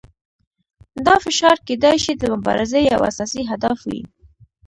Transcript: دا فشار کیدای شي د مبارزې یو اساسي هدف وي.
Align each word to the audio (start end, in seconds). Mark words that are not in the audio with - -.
دا 1.05 1.15
فشار 1.25 1.57
کیدای 1.67 1.97
شي 2.03 2.13
د 2.17 2.23
مبارزې 2.33 2.79
یو 2.91 3.01
اساسي 3.11 3.41
هدف 3.51 3.77
وي. 3.89 4.01